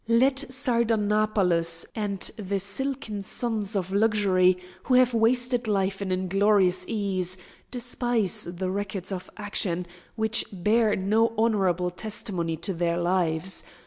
Let 0.07 0.45
Sardanapalus 0.51 1.85
and 1.93 2.19
the 2.35 2.59
silken 2.59 3.21
sons 3.21 3.75
of 3.75 3.91
luxury, 3.93 4.57
who 4.85 4.95
have 4.95 5.13
wasted 5.13 5.67
life 5.67 6.01
in 6.01 6.11
inglorious 6.11 6.85
ease, 6.87 7.37
despise 7.69 8.45
the 8.45 8.71
records 8.71 9.11
of 9.11 9.29
action 9.37 9.85
which 10.15 10.43
bear 10.51 10.95
no 10.95 11.35
honourable 11.37 11.91
testimony 11.91 12.57
to 12.57 12.73
their 12.73 12.97
lives. 12.97 13.61